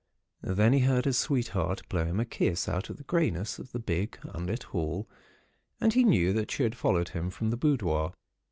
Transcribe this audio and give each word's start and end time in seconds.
Then 0.41 0.73
he 0.73 0.79
heard 0.79 1.05
his 1.05 1.19
sweetheart 1.19 1.87
blow 1.87 2.05
him 2.05 2.19
a 2.19 2.25
kiss 2.25 2.67
out 2.67 2.89
of 2.89 2.97
the 2.97 3.03
greyness 3.03 3.59
of 3.59 3.71
the 3.71 3.77
big, 3.77 4.17
unlit 4.23 4.63
hall, 4.63 5.07
and 5.79 5.93
he 5.93 6.03
knew 6.03 6.33
that 6.33 6.49
she 6.49 6.63
had 6.63 6.73
followed 6.75 7.09
him, 7.09 7.29
from 7.29 7.51
the 7.51 7.57
boudoir. 7.57 8.11